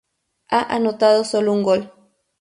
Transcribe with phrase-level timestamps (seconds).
[0.49, 1.91] Ha anotado solo un gol.